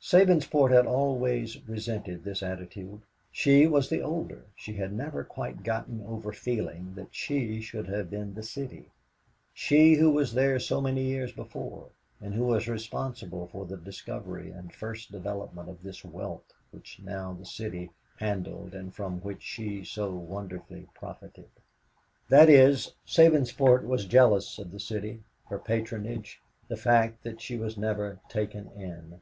Sabinsport 0.00 0.72
had 0.72 0.84
always 0.84 1.62
resented 1.68 2.24
this 2.24 2.42
attitude. 2.42 3.02
She 3.30 3.68
was 3.68 3.88
the 3.88 4.02
older, 4.02 4.46
she 4.56 4.72
had 4.72 4.92
never 4.92 5.22
quite 5.22 5.62
gotten 5.62 6.02
over 6.04 6.32
feeling 6.32 6.92
that 6.96 7.14
she 7.14 7.60
should 7.60 7.86
have 7.86 8.10
been 8.10 8.34
the 8.34 8.42
City; 8.42 8.90
she 9.54 9.94
who 9.94 10.10
was 10.10 10.34
there 10.34 10.58
so 10.58 10.80
many 10.80 11.04
years 11.04 11.30
before, 11.30 11.90
and 12.20 12.34
who 12.34 12.42
was 12.46 12.66
responsible 12.66 13.46
for 13.46 13.64
the 13.64 13.76
discovery 13.76 14.50
and 14.50 14.74
first 14.74 15.12
development 15.12 15.68
of 15.68 15.80
this 15.84 16.04
wealth 16.04 16.52
which 16.72 16.98
now 17.00 17.32
the 17.34 17.46
City 17.46 17.92
handled 18.18 18.74
and 18.74 18.92
from 18.92 19.20
which 19.20 19.44
she 19.44 19.84
so 19.84 20.12
wonderfully 20.12 20.88
profited. 20.96 21.48
That 22.28 22.50
is, 22.50 22.92
Sabinsport 23.06 23.84
was 23.84 24.04
jealous 24.04 24.58
of 24.58 24.72
the 24.72 24.80
City, 24.80 25.22
her 25.44 25.60
patronage, 25.60 26.40
the 26.66 26.76
fact 26.76 27.22
that 27.22 27.40
she 27.40 27.56
was 27.56 27.78
never 27.78 28.18
taken 28.28 28.66
in. 28.72 29.20